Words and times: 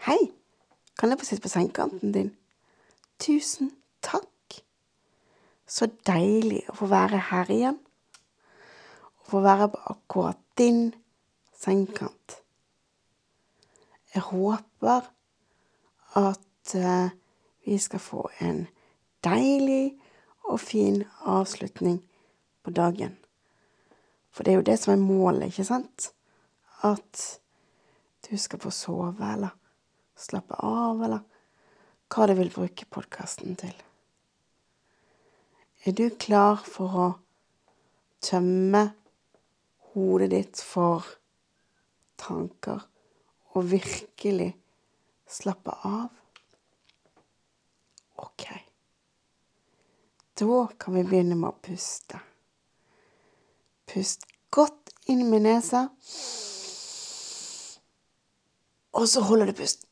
Hei, 0.00 0.30
kan 0.96 1.10
jeg 1.10 1.18
få 1.20 1.26
sitte 1.28 1.42
på 1.44 1.48
sengekanten 1.52 2.12
din? 2.14 2.28
Tusen 3.20 3.68
takk. 4.00 4.54
Så 5.68 5.90
deilig 6.08 6.62
å 6.72 6.76
få 6.78 6.88
være 6.88 7.20
her 7.28 7.52
igjen. 7.52 7.76
Å 9.20 9.26
få 9.28 9.42
være 9.44 9.68
på 9.74 9.82
akkurat 9.92 10.40
din 10.56 10.94
sengekant. 11.52 12.38
Jeg 14.14 14.24
håper 14.30 15.12
at 16.16 16.74
eh, 16.80 17.12
vi 17.68 17.76
skal 17.76 18.00
få 18.00 18.24
en 18.40 18.64
deilig 19.20 20.00
og 20.48 20.62
fin 20.64 21.02
avslutning 21.28 22.00
på 22.64 22.72
dagen. 22.72 23.18
For 24.32 24.48
det 24.48 24.56
er 24.56 24.62
jo 24.62 24.68
det 24.72 24.80
som 24.80 24.96
er 24.96 25.04
målet, 25.04 25.52
ikke 25.52 25.68
sant? 25.74 26.14
At 26.80 27.26
du 28.24 28.38
skal 28.40 28.64
få 28.64 28.72
sove, 28.72 29.34
eller 29.36 29.59
slappe 30.20 30.58
av, 30.60 31.00
eller 31.04 31.22
hva 32.10 32.26
du 32.26 32.34
vil 32.38 32.52
bruke 32.52 32.88
podkasten 32.90 33.56
til. 33.60 33.74
Er 35.86 35.96
du 35.96 36.10
klar 36.20 36.60
for 36.66 36.96
å 37.00 37.08
tømme 38.20 38.82
hodet 39.94 40.30
ditt 40.34 40.60
for 40.60 41.06
tanker 42.20 42.82
og 43.54 43.70
virkelig 43.70 44.50
slappe 45.30 45.76
av? 45.88 46.10
Ok. 48.20 48.44
Da 50.40 50.60
kan 50.78 50.98
vi 50.98 51.06
begynne 51.08 51.38
med 51.40 51.48
å 51.48 51.58
puste. 51.64 52.20
Pust 53.88 54.28
godt 54.52 54.92
inn 55.10 55.24
med 55.30 55.46
nesa, 55.48 55.86
og 58.92 59.06
så 59.08 59.22
holder 59.24 59.50
du 59.50 59.56
pusten. 59.62 59.89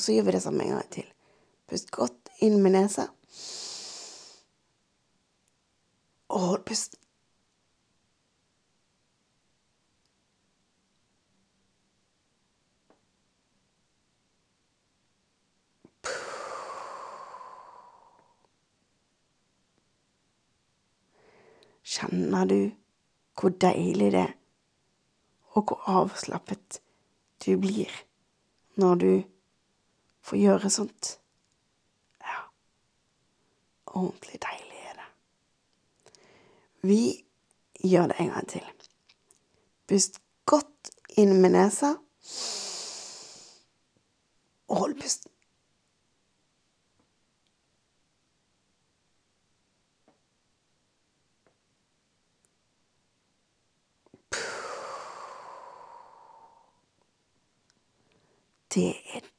Og 0.00 0.04
så 0.04 0.12
gjør 0.14 0.22
vi 0.22 0.32
det 0.32 0.38
samme 0.40 0.64
en 0.64 0.70
gang 0.72 0.86
til. 0.88 1.08
Pust 1.68 1.90
godt 1.92 2.30
inn 2.40 2.54
med 2.64 2.72
nesa. 2.72 3.02
Og 6.32 6.40
hold 6.40 6.62
pusten. 6.64 6.96
Kjenner 21.84 22.48
du 22.48 22.70
hvor 23.36 23.52
deilig 23.52 24.08
det 24.14 24.22
er, 24.22 24.32
og 25.52 25.68
hvor 25.68 25.84
avslappet 26.00 26.80
du 27.44 27.52
blir 27.60 27.92
når 28.80 29.04
du 29.04 29.12
får 30.22 30.38
gjøre 30.38 30.70
sånt? 30.70 31.16
Ja, 32.20 32.38
ordentlig 33.86 34.40
deilig 34.42 34.84
er 34.90 35.00
det. 35.00 35.08
Vi 36.82 37.00
gjør 37.84 38.12
det 38.12 38.20
en 38.20 38.32
gang 38.34 38.48
til. 38.48 38.70
Pust 39.90 40.20
godt 40.46 40.92
inn 41.18 41.40
med 41.42 41.56
nesa, 41.56 41.96
og 44.70 44.84
hold 44.84 45.00
pusten. 45.00 45.32
Det 58.74 58.94
er. 59.14 59.29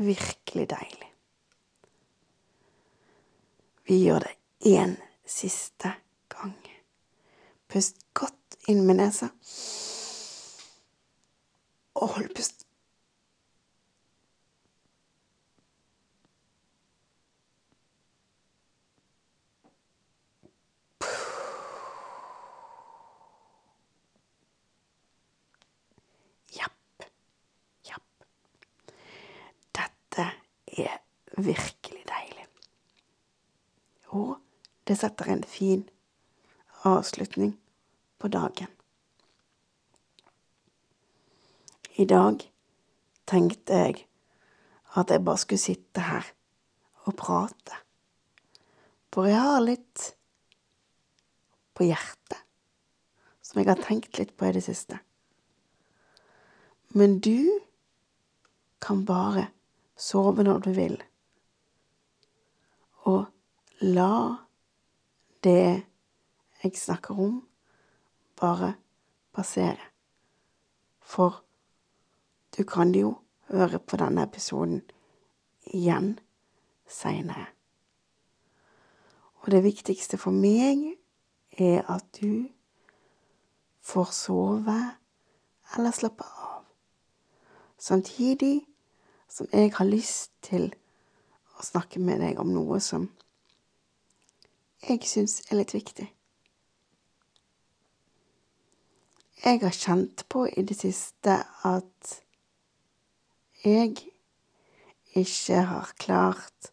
Virkelig 0.00 0.70
deilig. 0.70 1.10
Vi 3.84 3.98
gjør 4.04 4.24
det 4.24 4.36
én 4.66 4.96
siste 5.26 5.92
gang. 6.28 6.56
Pust 7.68 8.00
godt 8.14 8.56
inn 8.68 8.86
med 8.86 8.96
nesa. 8.96 9.28
Og 11.94 12.08
hold 12.08 12.32
pusten. 12.34 12.66
Japp. 26.56 27.04
Japp. 27.88 28.24
Dette 29.76 30.26
er 30.66 30.98
virkelig 31.44 32.04
deilig. 32.08 32.46
Og 34.16 34.36
det 34.88 34.98
setter 34.98 35.30
en 35.30 35.44
fin 35.44 35.88
avslutning 36.88 37.54
på 38.18 38.28
dagen. 38.28 38.70
I 42.00 42.04
dag 42.04 42.42
tenkte 43.26 43.82
jeg 43.84 44.06
at 44.96 45.10
jeg 45.10 45.24
bare 45.24 45.38
skulle 45.38 45.62
sitte 45.62 46.00
her 46.00 46.26
og 47.04 47.16
prate. 47.16 47.76
For 49.12 49.28
jeg 49.28 49.40
har 49.42 49.62
litt 49.64 50.06
på 51.74 51.86
hjertet 51.88 52.40
som 53.50 53.58
jeg 53.60 53.70
har 53.70 53.82
tenkt 53.82 54.18
litt 54.20 54.36
på 54.38 54.46
i 54.46 54.54
det 54.54 54.62
siste. 54.62 55.00
Men 56.94 57.18
du 57.22 57.60
kan 58.82 59.04
bare 59.06 59.48
sove 59.98 60.44
når 60.46 60.62
du 60.66 60.70
vil. 60.74 60.96
Og 63.10 63.26
la 63.80 64.12
det 65.44 65.82
jeg 66.62 66.76
snakker 66.76 67.20
om, 67.20 67.40
bare 68.36 68.74
passere. 69.32 69.90
For 71.00 71.42
du 72.56 72.62
kan 72.64 72.94
jo 72.94 73.14
høre 73.50 73.78
på 73.78 73.96
denne 73.96 74.22
episoden 74.28 74.82
igjen 75.74 76.18
seinere. 76.88 77.46
Og 79.40 79.50
det 79.50 79.62
viktigste 79.64 80.18
for 80.20 80.36
meg 80.36 80.84
er 81.58 81.86
at 81.88 82.04
du 82.20 82.50
får 83.80 84.12
sove 84.14 84.80
eller 85.76 85.96
slappe 85.96 86.24
av. 86.24 86.64
Samtidig 87.78 88.66
som 89.30 89.48
jeg 89.52 89.72
har 89.74 89.88
lyst 89.88 90.32
til 90.42 90.74
å 91.60 91.66
snakke 91.66 92.00
med 92.00 92.22
deg 92.24 92.40
om 92.40 92.52
noe 92.54 92.80
som 92.84 93.08
jeg 94.80 95.04
syns 95.04 95.42
er 95.50 95.60
litt 95.60 95.74
viktig. 95.76 96.06
Jeg 99.40 99.60
har 99.62 99.76
kjent 99.76 100.24
på 100.32 100.46
i 100.48 100.64
det 100.64 100.76
siste 100.76 101.36
at 101.68 102.14
jeg 103.64 103.94
ikke 105.16 105.62
har 105.68 105.92
klart 106.00 106.70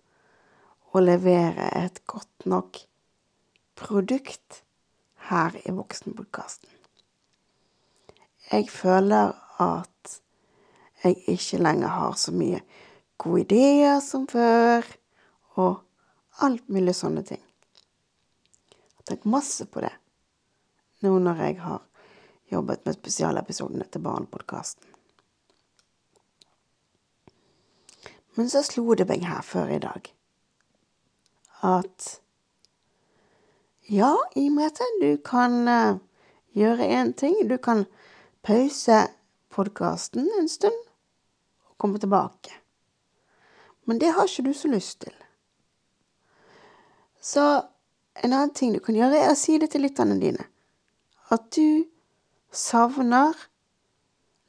å 0.95 1.03
levere 1.03 1.67
et 1.79 1.99
godt 2.07 2.47
nok 2.47 2.79
produkt 3.79 4.61
her 5.29 5.55
i 5.63 5.75
Voksenpodkasten. 5.75 6.71
Jeg 8.51 8.69
føler 8.71 9.35
at 9.63 10.19
jeg 11.03 11.19
ikke 11.35 11.59
lenger 11.59 11.91
har 11.91 12.15
så 12.19 12.31
mye 12.35 12.61
gode 13.17 13.43
ideer 13.45 13.99
som 14.03 14.27
før, 14.29 14.85
og 15.57 16.43
alt 16.45 16.67
mulig 16.69 16.95
sånne 16.95 17.23
ting. 17.25 17.41
Jeg 18.97 19.09
tenkt 19.09 19.29
masse 19.29 19.65
på 19.65 19.81
det 19.85 19.93
nå 21.05 21.13
når 21.21 21.41
jeg 21.45 21.59
har 21.61 21.81
jobbet 22.51 22.85
med 22.85 22.97
spesialepisodene 22.97 23.85
til 23.91 24.01
Barnepodkasten. 24.05 24.93
Men 28.37 28.49
så 28.53 28.61
slo 28.65 28.93
det 28.97 29.07
meg 29.09 29.25
her 29.25 29.41
før 29.45 29.73
i 29.73 29.81
dag 29.81 30.13
at 31.65 32.07
ja, 33.89 34.11
Imrete, 34.35 34.85
du 35.01 35.15
kan 35.25 35.63
uh, 35.65 35.97
gjøre 36.53 36.89
én 36.99 37.13
ting. 37.17 37.37
Du 37.49 37.57
kan 37.57 37.85
pause 38.43 39.07
podkasten 39.49 40.27
en 40.39 40.49
stund 40.51 40.75
og 41.69 41.77
komme 41.77 42.01
tilbake. 42.03 42.51
Men 43.87 43.99
det 44.01 44.11
har 44.15 44.27
ikke 44.27 44.49
du 44.49 44.53
så 44.53 44.69
lyst 44.71 44.99
til. 45.05 45.15
Så 47.23 47.43
en 48.23 48.33
annen 48.33 48.53
ting 48.55 48.73
du 48.73 48.81
kan 48.83 48.97
gjøre, 48.97 49.19
er 49.19 49.31
å 49.31 49.39
si 49.39 49.57
det 49.61 49.71
til 49.71 49.85
lytterne 49.85 50.17
dine. 50.19 50.43
At 51.31 51.47
du 51.55 51.87
savner 52.51 53.35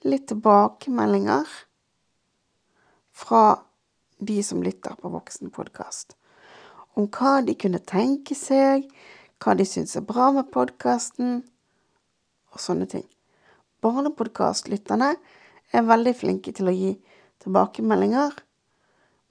litt 0.07 0.29
tilbakemeldinger 0.31 1.47
fra 3.19 3.43
de 4.19 4.41
som 4.43 4.63
lytter 4.63 4.97
på 4.99 5.11
Voksenpodkast. 5.13 6.17
Om 6.99 7.07
hva 7.15 7.39
de 7.47 7.55
kunne 7.59 7.83
tenke 7.83 8.35
seg, 8.39 8.89
hva 9.39 9.55
de 9.59 9.67
syns 9.69 9.95
er 9.99 10.07
bra 10.07 10.33
med 10.35 10.51
podkasten, 10.55 11.43
og 12.55 12.63
sånne 12.63 12.89
ting. 12.91 13.07
Barnepodkastlytterne 13.85 15.13
er 15.71 15.87
veldig 15.87 16.15
flinke 16.17 16.55
til 16.57 16.71
å 16.71 16.75
gi 16.75 16.93
tilbakemeldinger, 17.45 18.35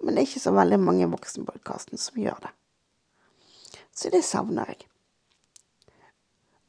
men 0.04 0.14
det 0.14 0.22
er 0.22 0.28
ikke 0.30 0.44
så 0.44 0.54
veldig 0.54 0.80
mange 0.80 1.06
i 1.06 1.10
voksenpodkasten 1.12 2.02
som 2.02 2.20
gjør 2.22 2.40
det. 2.44 2.54
Så 3.98 4.12
det 4.14 4.24
savner 4.26 4.70
jeg. 4.70 4.86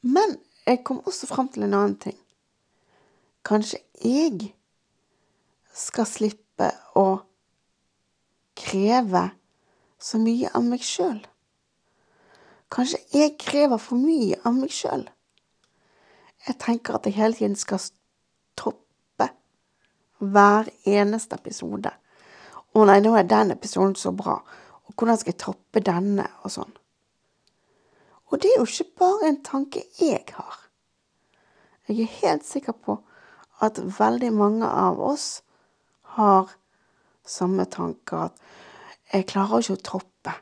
Men 0.01 0.37
jeg 0.65 0.83
kom 0.85 1.01
også 1.05 1.27
fram 1.29 1.49
til 1.53 1.67
en 1.67 1.75
annen 1.77 1.97
ting. 2.01 2.17
Kanskje 3.45 3.79
jeg 4.03 4.53
skal 5.75 6.07
slippe 6.09 6.71
å 6.97 7.21
kreve 8.59 9.29
så 9.99 10.19
mye 10.21 10.49
av 10.55 10.65
meg 10.65 10.83
sjøl. 10.85 11.21
Kanskje 12.69 12.99
jeg 13.15 13.37
krever 13.41 13.81
for 13.81 13.99
mye 13.99 14.37
av 14.45 14.57
meg 14.57 14.73
sjøl. 14.73 15.07
Jeg 16.47 16.59
tenker 16.61 16.95
at 16.95 17.07
jeg 17.07 17.17
hele 17.17 17.35
tiden 17.35 17.57
skal 17.59 17.81
toppe 18.59 19.29
hver 20.19 20.69
eneste 20.87 21.39
episode. 21.39 21.91
Å 22.73 22.85
nei, 22.85 22.99
nå 23.01 23.15
er 23.17 23.27
den 23.29 23.55
episoden 23.55 23.95
så 23.97 24.11
bra, 24.15 24.37
og 24.85 24.93
hvordan 24.93 25.17
skal 25.17 25.33
jeg 25.33 25.41
toppe 25.41 25.81
denne, 25.85 26.27
og 26.43 26.53
sånn. 26.53 26.73
Og 28.29 28.41
det 28.41 28.51
er 28.51 28.59
jo 28.61 28.67
ikke 28.69 29.01
bare 29.01 29.29
en 29.31 29.39
tanke 29.45 29.83
jeg 29.97 30.21
har. 30.35 30.57
Jeg 31.89 32.03
er 32.05 32.17
helt 32.19 32.45
sikker 32.45 32.75
på 32.77 32.99
at 33.65 33.79
veldig 33.99 34.29
mange 34.33 34.67
av 34.69 34.99
oss 35.01 35.41
har 36.15 36.53
samme 37.25 37.65
tanker 37.65 38.29
at 38.29 38.43
jeg 39.13 39.25
klarer 39.31 39.63
ikke 39.63 39.77
å 39.77 39.85
troppe. 39.89 40.33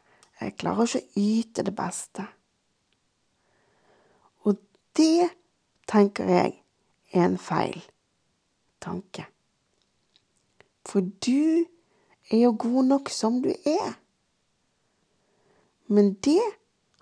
jeg 0.41 0.57
klarer 0.59 0.85
ikke 0.85 0.99
å 0.99 1.21
yte 1.23 1.63
det 1.63 1.73
beste. 1.73 2.25
Og 4.45 4.59
det 4.99 5.29
tenker 5.87 6.29
jeg 6.29 6.51
er 7.13 7.23
en 7.23 7.37
feil 7.41 7.79
tanke. 8.83 9.25
For 10.85 11.01
du 11.01 11.65
er 12.31 12.43
jo 12.43 12.53
god 12.59 12.89
nok 12.91 13.09
som 13.13 13.41
du 13.43 13.49
er. 13.51 13.95
Men 15.87 16.15
det 16.23 16.41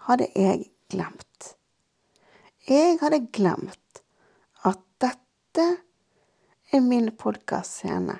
hadde 0.07 0.27
jeg 0.35 0.69
glemt. 0.93 1.55
Jeg 2.69 2.97
hadde 3.01 3.25
glemt 3.33 4.01
at 4.65 4.81
dette 5.01 5.65
er 6.73 6.83
min 6.85 7.11
podkastscene. 7.17 8.19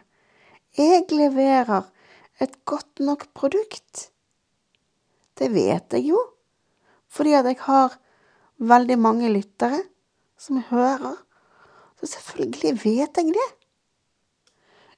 Jeg 0.78 1.06
leverer 1.14 1.86
et 2.42 2.58
godt 2.66 3.00
nok 3.00 3.28
produkt. 3.38 4.10
Det 5.36 5.52
vet 5.54 5.94
jeg 5.94 6.10
jo, 6.10 6.20
fordi 7.12 7.36
at 7.38 7.48
jeg 7.50 7.62
har 7.68 7.96
veldig 8.58 8.98
mange 9.00 9.30
lyttere 9.32 9.82
som 10.40 10.62
hører. 10.70 11.16
Så 12.00 12.12
selvfølgelig 12.16 12.74
vet 12.84 13.22
jeg 13.22 13.36
det. 13.36 13.50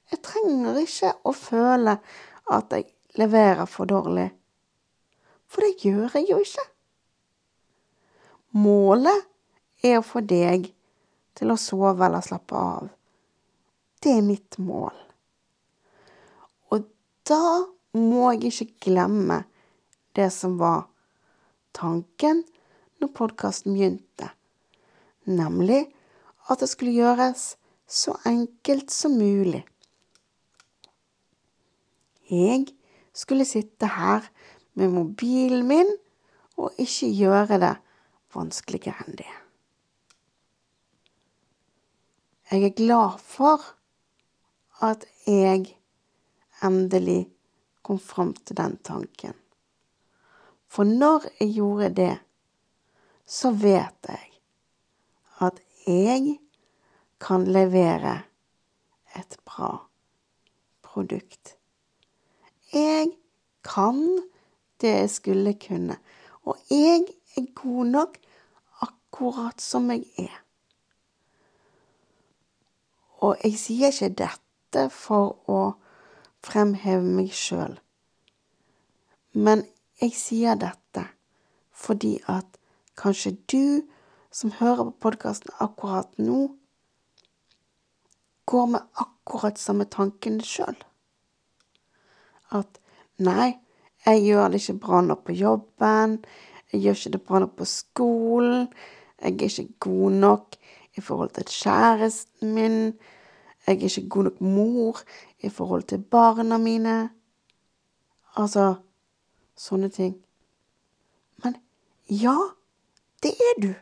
Jeg 0.08 0.22
trenger 0.24 0.78
ikke 0.80 1.12
å 1.28 1.34
føle 1.36 1.98
at 2.48 2.72
jeg 2.72 2.88
leverer 3.20 3.68
for 3.68 3.88
dårlig, 3.90 4.28
for 5.48 5.64
det 5.64 5.84
gjør 5.84 6.16
jeg 6.16 6.28
jo 6.30 6.38
ikke. 6.44 6.64
Målet 8.56 9.26
er 9.84 9.98
å 9.98 10.06
få 10.06 10.22
deg 10.24 10.70
til 11.38 11.52
å 11.52 11.58
sove 11.60 12.06
eller 12.06 12.24
slappe 12.24 12.56
av. 12.56 12.88
Det 14.00 14.14
er 14.16 14.24
mitt 14.24 14.58
mål. 14.62 14.94
Og 16.72 16.86
Da 17.28 17.42
må 17.98 18.30
jeg 18.32 18.52
ikke 18.52 18.88
glemme 18.88 19.42
det 20.16 20.30
som 20.32 20.56
var 20.60 20.86
tanken 21.76 22.42
når 22.98 23.12
podkasten 23.14 23.76
begynte, 23.76 24.30
nemlig 25.28 25.84
at 26.48 26.62
det 26.62 26.70
skulle 26.72 26.96
gjøres 26.96 27.50
så 27.88 28.16
enkelt 28.26 28.90
som 28.90 29.18
mulig. 29.20 29.62
Jeg 32.28 32.66
skulle 33.16 33.44
sitte 33.48 33.88
her 33.88 34.26
med 34.78 34.92
mobilen 34.92 35.66
min 35.68 35.90
og 36.58 36.74
ikke 36.78 37.10
gjøre 37.14 37.58
det 37.62 37.74
vanskeligere 38.34 39.06
enn 39.06 39.18
det. 39.18 39.34
Jeg 42.48 42.64
er 42.64 42.76
glad 42.76 43.18
for 43.20 43.64
at 44.84 45.04
jeg 45.26 45.74
endelig 46.64 47.28
kom 47.82 47.98
fram 48.00 48.32
til 48.34 48.56
den 48.56 48.76
tanken. 48.84 49.34
For 50.68 50.84
når 50.84 51.28
jeg 51.40 51.54
gjorde 51.54 51.90
det, 51.96 52.14
så 53.26 53.52
vet 53.52 54.08
jeg 54.08 54.32
at 55.44 55.60
jeg 55.86 56.38
kan 57.20 57.44
levere 57.44 58.16
et 59.16 59.38
bra 59.44 59.74
produkt. 60.82 61.57
Jeg 62.72 63.12
kan 63.64 64.02
det 64.80 64.88
jeg 64.88 65.10
skulle 65.10 65.54
kunne, 65.68 65.96
og 66.42 66.56
jeg 66.70 67.04
er 67.36 67.46
god 67.54 67.84
nok 67.84 68.18
akkurat 68.82 69.60
som 69.62 69.90
jeg 69.90 70.04
er. 70.18 70.42
Og 73.18 73.36
jeg 73.44 73.58
sier 73.58 73.90
ikke 73.90 74.14
dette 74.20 74.84
for 74.94 75.38
å 75.50 75.60
fremheve 76.44 77.02
meg 77.02 77.32
sjøl. 77.34 77.78
Men 79.34 79.64
jeg 80.00 80.14
sier 80.14 80.58
dette 80.58 81.08
fordi 81.78 82.18
at 82.26 82.58
kanskje 82.98 83.36
du 83.50 83.82
som 84.34 84.52
hører 84.58 84.90
på 84.90 84.96
podkasten 85.06 85.54
akkurat 85.62 86.10
nå, 86.18 86.48
går 88.46 88.66
med 88.66 88.80
akkurat 88.98 89.58
samme 89.58 89.84
tanken 89.84 90.40
sjøl. 90.42 90.76
At 92.52 92.80
nei, 93.18 93.58
jeg 94.06 94.22
gjør 94.24 94.48
det 94.48 94.62
ikke 94.62 94.78
bra 94.84 95.00
nok 95.04 95.24
på 95.26 95.36
jobben, 95.36 96.18
jeg 96.72 96.80
gjør 96.80 96.98
ikke 96.98 97.12
det 97.16 97.22
bra 97.22 97.42
nok 97.42 97.56
på 97.58 97.66
skolen, 97.68 98.68
jeg 99.18 99.34
er 99.34 99.48
ikke 99.48 99.80
god 99.80 100.10
nok 100.10 100.56
i 100.96 101.00
forhold 101.00 101.30
til 101.34 101.44
kjæresten 101.44 102.54
min, 102.54 102.78
jeg 103.66 103.76
er 103.76 103.84
ikke 103.84 104.08
god 104.08 104.24
nok 104.24 104.40
mor 104.40 105.00
i 105.40 105.48
forhold 105.48 105.82
til 105.82 105.98
barna 105.98 106.58
mine. 106.58 107.10
Altså 108.36 108.74
sånne 109.58 109.88
ting. 109.88 110.14
Men 111.44 111.56
ja, 112.08 112.36
det 113.22 113.34
er 113.34 113.60
du. 113.62 113.72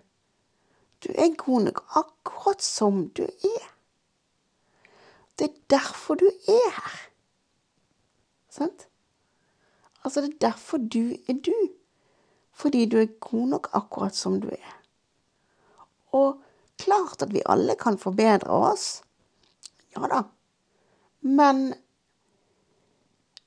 Du 1.05 1.13
er 1.13 1.37
god 1.37 1.69
nok 1.69 1.83
akkurat 2.01 2.63
som 2.63 3.09
du 3.09 3.23
er. 3.23 3.67
Det 5.39 5.51
er 5.51 5.61
derfor 5.71 6.15
du 6.15 6.27
er 6.49 6.71
her. 6.81 6.97
Sant? 8.57 8.87
Altså, 10.03 10.23
det 10.23 10.35
er 10.35 10.45
derfor 10.51 10.81
du 10.81 11.17
er 11.29 11.41
du. 11.45 11.55
Fordi 12.57 12.87
du 12.89 12.99
er 13.03 13.19
god 13.21 13.49
nok 13.53 13.69
akkurat 13.77 14.17
som 14.17 14.39
du 14.41 14.49
er. 14.49 14.77
Og 16.17 16.41
klart 16.81 17.23
at 17.23 17.35
vi 17.35 17.45
alle 17.45 17.77
kan 17.77 17.99
forbedre 18.01 18.49
oss. 18.71 19.03
Ja 19.97 20.09
da. 20.09 20.23
Men 21.21 21.75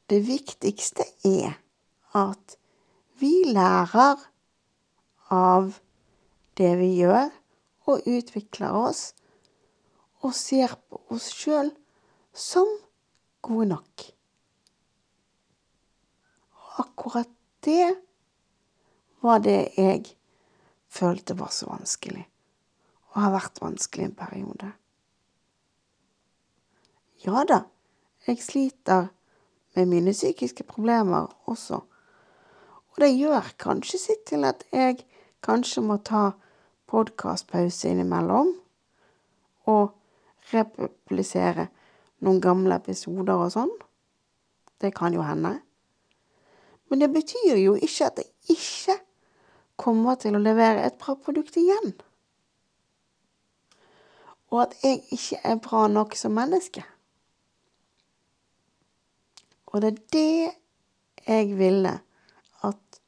det 0.09 0.21
viktigste 0.27 1.05
er 1.25 1.57
at 2.17 2.57
vi 3.21 3.31
lærer 3.45 4.21
av 5.29 5.73
det 6.57 6.71
vi 6.79 6.89
gjør, 6.99 7.29
og 7.89 8.05
utvikler 8.09 8.75
oss, 8.75 9.13
og 10.21 10.33
ser 10.35 10.75
på 10.89 11.01
oss 11.13 11.29
sjøl 11.33 11.71
som 12.35 12.69
gode 13.45 13.69
nok. 13.73 14.09
Akkurat 17.09 17.29
det 17.59 17.95
var 19.19 19.39
det 19.39 19.71
jeg 19.77 20.03
følte 20.93 21.33
var 21.39 21.49
så 21.49 21.65
vanskelig, 21.65 22.21
og 23.09 23.21
har 23.23 23.31
vært 23.33 23.61
vanskelig 23.63 24.03
en 24.05 24.17
periode. 24.19 24.67
Ja 27.25 27.41
da, 27.49 27.63
jeg 28.27 28.43
sliter 28.45 29.07
med 29.73 29.89
mine 29.89 30.13
psykiske 30.13 30.67
problemer 30.69 31.31
også, 31.49 31.79
og 32.91 33.01
det 33.01 33.09
gjør 33.15 33.47
kanskje 33.57 34.01
sitt 34.03 34.21
til 34.29 34.45
at 34.45 34.61
jeg 34.69 34.99
kanskje 35.41 35.81
må 35.81 35.97
ta 35.97 36.35
podkastpause 36.93 37.89
innimellom 37.89 38.51
og 39.65 39.97
republisere 40.53 41.71
noen 42.21 42.37
gamle 42.45 42.77
episoder 42.77 43.33
og 43.33 43.49
sånn. 43.57 43.73
Det 44.77 44.93
kan 44.93 45.17
jo 45.17 45.25
hende. 45.25 45.55
Men 46.89 47.03
det 47.03 47.09
betyr 47.13 47.57
jo 47.61 47.75
ikke 47.77 48.09
at 48.09 48.21
jeg 48.21 48.57
ikke 48.57 48.97
kommer 49.79 50.17
til 50.19 50.35
å 50.35 50.43
levere 50.43 50.85
et 50.87 50.97
bra 51.01 51.15
produkt 51.15 51.57
igjen. 51.59 51.93
Og 54.49 54.63
at 54.65 54.77
jeg 54.83 55.03
ikke 55.13 55.41
er 55.45 55.61
bra 55.61 55.85
nok 55.87 56.15
som 56.17 56.33
menneske. 56.33 56.83
Og 59.69 59.83
det 59.83 59.91
er 59.91 59.99
det 60.13 61.27
jeg 61.27 61.57
ville 61.59 61.99
at 62.65 63.01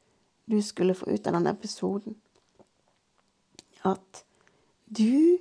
du 0.51 0.59
skulle 0.61 0.95
få 0.95 1.09
ut 1.09 1.27
av 1.27 1.33
denne 1.33 1.53
episoden. 1.55 2.17
At 3.81 4.21
du 4.85 5.39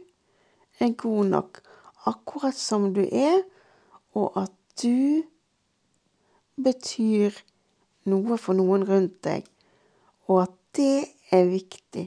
er 0.81 0.97
god 0.97 1.29
nok 1.35 1.61
akkurat 2.09 2.57
som 2.57 2.89
du 2.97 3.03
er, 3.05 3.43
og 4.17 4.33
at 4.41 4.55
du 4.81 5.23
betyr 6.57 7.37
noe 8.09 8.39
for 8.41 8.57
noen 8.57 8.87
rundt 8.89 9.19
deg, 9.27 9.49
og 10.29 10.45
at 10.45 10.57
det 10.77 11.05
er 11.35 11.51
viktig. 11.51 12.07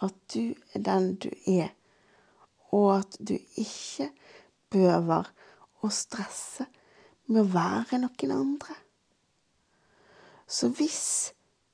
At 0.00 0.16
du 0.32 0.54
er 0.72 0.84
den 0.84 1.14
du 1.20 1.28
er, 1.50 1.74
og 2.72 3.00
at 3.00 3.18
du 3.18 3.34
ikke 3.36 4.08
behøver 4.72 5.28
å 5.84 5.90
stresse 5.92 6.66
med 7.28 7.42
å 7.42 7.50
være 7.52 8.00
noen 8.00 8.32
andre. 8.34 8.76
Så 10.50 10.70
hvis 10.74 11.02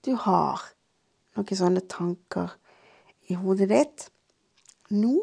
du 0.05 0.15
har 0.27 0.65
noen 1.37 1.61
sånne 1.61 1.85
tanker 1.89 2.57
i 3.31 3.37
hodet 3.39 3.71
ditt 3.71 4.09
nå, 4.95 5.15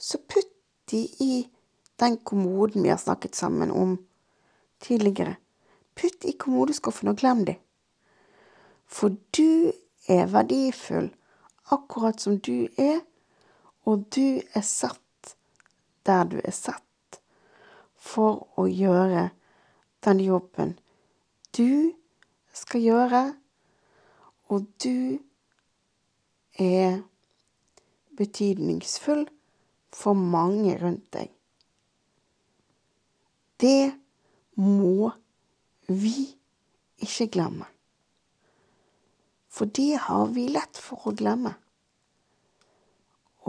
så 0.00 0.20
putt 0.22 0.52
de 0.90 1.02
i 1.20 1.34
den 2.00 2.16
kommoden 2.24 2.82
vi 2.82 2.88
har 2.92 3.00
snakket 3.00 3.36
sammen 3.36 3.70
om 3.70 3.98
tidligere. 4.80 5.36
Putt 5.94 6.24
i 6.24 6.36
kommodeskuffen 6.38 7.10
og 7.12 7.20
glem 7.20 7.44
de. 7.48 7.56
For 8.86 9.14
du 9.36 9.72
er 10.10 10.30
verdifull 10.32 11.10
akkurat 11.70 12.20
som 12.20 12.38
du 12.40 12.68
er, 12.78 13.00
og 13.86 14.06
du 14.14 14.40
er 14.54 14.66
satt 14.66 15.34
der 16.06 16.24
du 16.24 16.38
er 16.40 16.54
satt 16.54 17.20
for 17.96 18.46
å 18.58 18.64
gjøre 18.66 19.28
den 20.04 20.22
jobben 20.24 20.78
du 21.56 21.92
skal 22.54 22.80
gjøre, 22.80 23.22
og 24.50 24.66
du 24.82 25.18
er 26.58 27.00
betydningsfull 28.18 29.26
for 29.94 30.14
mange 30.14 30.76
rundt 30.80 31.06
deg. 31.14 31.30
Det 33.60 33.92
må 34.56 35.10
vi 35.90 36.14
ikke 37.02 37.26
glemme. 37.34 37.66
For 39.50 39.66
det 39.66 39.98
har 40.06 40.30
vi 40.34 40.46
lett 40.48 40.78
for 40.78 41.10
å 41.10 41.14
glemme. 41.16 41.52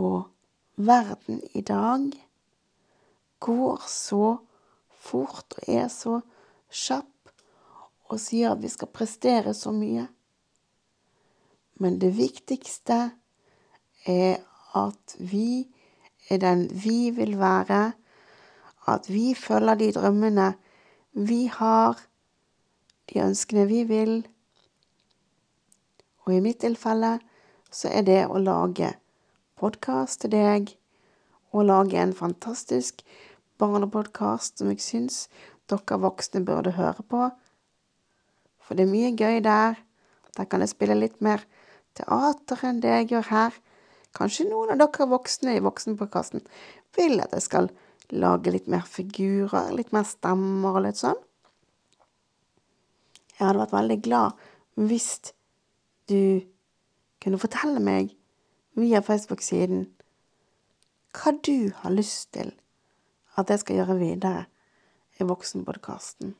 Og 0.02 0.26
verden 0.82 1.42
i 1.54 1.62
dag 1.62 2.10
går 3.42 3.86
så 3.86 4.36
fort 5.02 5.54
og 5.58 5.68
er 5.70 5.88
så 5.92 6.18
kjapp 6.72 7.06
og 8.12 8.20
sier 8.20 8.52
at 8.52 8.62
vi 8.62 8.70
skal 8.72 8.90
prestere 8.92 9.54
så 9.56 9.72
mye. 9.74 10.04
Men 11.80 11.98
det 12.02 12.12
viktigste 12.18 12.98
er 14.08 14.42
at 14.78 15.16
vi 15.18 15.64
er 16.30 16.42
den 16.42 16.66
vi 16.84 17.10
vil 17.14 17.38
være, 17.40 17.92
at 18.88 19.08
vi 19.10 19.32
følger 19.38 19.78
de 19.78 19.90
drømmene 19.94 20.52
vi 21.12 21.44
har, 21.46 21.98
de 23.10 23.22
ønskene 23.24 23.66
vi 23.70 23.82
vil. 23.88 24.14
Og 26.26 26.36
i 26.36 26.42
mitt 26.44 26.60
tilfelle 26.62 27.16
så 27.72 27.90
er 27.90 28.06
det 28.06 28.20
å 28.28 28.38
lage 28.38 28.92
podkast 29.58 30.22
til 30.22 30.34
deg, 30.34 30.74
og 31.52 31.68
lage 31.68 31.98
en 32.00 32.14
fantastisk 32.16 33.02
barnepodkast 33.60 34.60
som 34.60 34.70
jeg 34.72 34.80
syns 34.82 35.26
dere 35.70 35.98
voksne 36.00 36.42
burde 36.46 36.74
høre 36.76 37.04
på. 37.06 37.26
For 38.62 38.78
det 38.78 38.86
er 38.86 38.92
mye 38.92 39.12
gøy 39.16 39.42
der. 39.44 39.76
Der 40.36 40.48
kan 40.48 40.64
jeg 40.64 40.72
spille 40.72 40.96
litt 40.96 41.20
mer 41.20 41.44
teater 41.98 42.62
enn 42.68 42.80
det 42.80 42.94
jeg 42.96 43.10
gjør 43.12 43.28
her. 43.28 43.58
Kanskje 44.16 44.48
noen 44.48 44.74
av 44.74 44.80
dere 44.80 45.08
voksne 45.10 45.56
i 45.56 45.64
voksenpodkasten 45.64 46.44
vil 46.96 47.20
at 47.24 47.34
jeg 47.36 47.46
skal 47.48 47.70
lage 48.12 48.52
litt 48.52 48.68
mer 48.68 48.84
figurer, 48.88 49.72
litt 49.72 49.92
mer 49.92 50.08
stemmer 50.08 50.78
og 50.78 50.86
litt 50.86 51.00
sånn. 51.00 51.20
Jeg 53.42 53.48
hadde 53.48 53.58
vært 53.58 53.72
veldig 53.74 53.94
glad 54.06 54.42
hvis 54.78 55.06
du 56.06 56.46
kunne 57.18 57.40
fortelle 57.42 57.80
meg 57.82 58.12
via 58.78 59.00
Facebook-siden 59.02 59.88
hva 61.16 61.32
du 61.42 61.72
har 61.80 61.90
lyst 61.90 62.28
til 62.36 62.52
at 63.34 63.50
jeg 63.50 63.58
skal 63.64 63.80
gjøre 63.80 63.96
videre 63.98 64.44
i 65.18 65.26
Voksenpodkasten. 65.26 66.36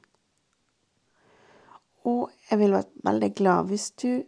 Og 2.07 2.31
jeg 2.47 2.61
ville 2.61 2.79
vært 2.79 2.95
veldig 3.11 3.31
glad 3.41 3.73
hvis 3.73 3.89
du 3.99 4.23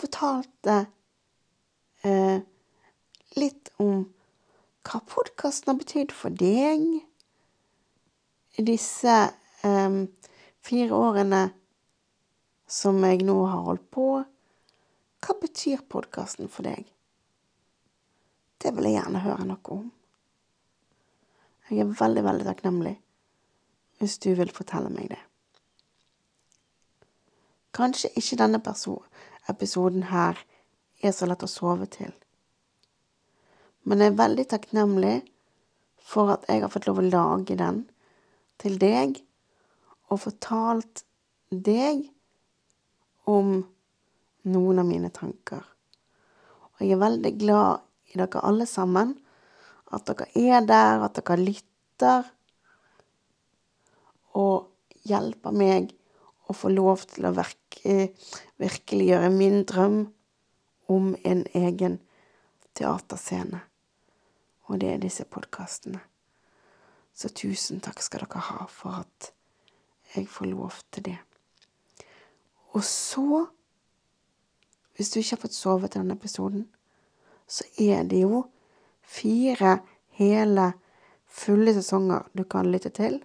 fortalte 0.00 0.78
eh, 2.08 2.40
litt 3.36 3.68
om 3.84 4.06
hva 4.88 5.02
podkasten 5.12 5.74
har 5.74 5.78
betydd 5.84 6.16
for 6.16 6.32
deg 6.32 6.88
disse 8.64 9.20
eh, 9.68 10.00
fire 10.64 11.04
årene 11.04 11.44
som 12.66 12.98
jeg 13.04 13.22
nå 13.26 13.36
har 13.46 13.64
holdt 13.68 13.86
på. 13.94 14.06
Hva 15.22 15.36
betyr 15.40 15.84
podkasten 15.88 16.50
for 16.52 16.66
deg? 16.66 16.84
Det 18.62 18.72
vil 18.74 18.88
jeg 18.88 18.98
gjerne 18.98 19.22
høre 19.22 19.46
noe 19.46 19.72
om. 19.76 19.86
Jeg 21.70 21.82
er 21.82 21.96
veldig, 21.98 22.22
veldig 22.26 22.46
takknemlig 22.46 22.96
hvis 23.96 24.18
du 24.20 24.34
vil 24.36 24.52
fortelle 24.52 24.90
meg 24.92 25.08
det. 25.14 25.22
Kanskje 27.76 28.10
ikke 28.16 28.38
denne 28.40 28.60
episoden 29.48 30.06
her 30.10 30.38
er 31.02 31.14
så 31.16 31.28
lett 31.28 31.44
å 31.44 31.50
sove 31.50 31.88
til. 31.92 32.12
Men 33.84 34.02
jeg 34.02 34.12
er 34.12 34.20
veldig 34.20 34.46
takknemlig 34.50 35.16
for 36.06 36.32
at 36.34 36.46
jeg 36.48 36.62
har 36.62 36.72
fått 36.72 36.88
lov 36.88 37.00
å 37.02 37.06
lage 37.06 37.56
den 37.58 37.84
til 38.62 38.78
deg, 38.80 39.18
og 40.08 40.22
fortalt 40.22 41.02
deg 41.50 42.06
om 43.26 43.58
noen 44.46 44.78
av 44.80 44.86
mine 44.86 45.10
tanker. 45.14 45.62
Og 46.76 46.84
jeg 46.84 46.94
er 46.94 47.02
veldig 47.02 47.32
glad 47.40 47.84
i 48.12 48.18
dere 48.20 48.42
alle 48.46 48.66
sammen, 48.70 49.14
at 49.94 50.06
dere 50.08 50.28
er 50.34 50.66
der, 50.66 51.04
at 51.06 51.18
dere 51.18 51.38
lytter, 51.40 52.32
og 54.36 55.06
hjelper 55.08 55.54
meg 55.54 55.94
å 56.46 56.54
få 56.54 56.70
lov 56.70 57.06
til 57.10 57.26
å 57.26 57.34
virke, 57.34 58.10
virkeliggjøre 58.62 59.30
min 59.34 59.62
drøm 59.66 60.02
om 60.92 61.14
en 61.24 61.46
egen 61.56 61.98
teaterscene. 62.76 63.62
Og 64.66 64.82
det 64.82 64.92
er 64.92 65.02
disse 65.02 65.24
podkastene. 65.30 66.02
Så 67.16 67.30
tusen 67.32 67.80
takk 67.80 68.02
skal 68.04 68.26
dere 68.26 68.44
ha 68.50 68.66
for 68.70 69.00
at 69.00 69.32
jeg 70.14 70.28
får 70.30 70.52
lov 70.52 70.82
til 70.92 71.08
det. 71.08 71.18
Og 72.76 72.84
så, 72.84 73.46
hvis 74.96 75.10
du 75.10 75.20
ikke 75.20 75.36
har 75.36 75.42
fått 75.46 75.56
sove 75.56 75.88
til 75.88 76.02
denne 76.02 76.16
episoden, 76.18 76.66
så 77.48 77.64
er 77.80 78.04
det 78.04 78.20
jo 78.20 78.42
fire 79.00 79.78
hele, 80.18 80.72
fulle 81.24 81.72
sesonger 81.76 82.26
du 82.36 82.44
kan 82.44 82.68
lytte 82.68 82.92
til. 82.92 83.22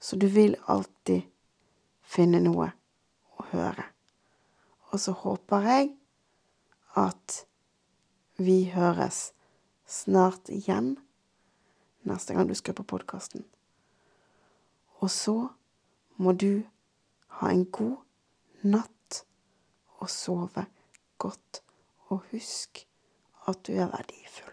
Så 0.00 0.16
du 0.16 0.26
vil 0.32 0.56
alltid 0.66 1.28
finne 2.02 2.40
noe 2.40 2.70
å 3.36 3.46
høre. 3.52 3.84
Og 4.92 5.00
så 5.00 5.12
håper 5.16 5.68
jeg 5.68 5.92
at 7.00 7.42
vi 8.40 8.64
høres 8.72 9.32
snart 9.88 10.48
igjen 10.52 10.94
neste 12.08 12.34
gang 12.34 12.48
du 12.48 12.56
skrur 12.56 12.80
på 12.80 12.88
podkasten. 12.96 13.44
Og 15.00 15.10
så 15.10 15.36
må 16.16 16.32
du 16.32 16.62
ha 17.40 17.50
en 17.52 17.64
god 17.64 18.01
natt 18.62 19.22
og 20.02 20.10
sove 20.10 20.66
godt, 21.22 21.62
og 22.10 22.24
husk 22.30 22.84
at 23.48 23.66
du 23.66 23.72
er 23.74 23.90
verdifull. 23.90 24.51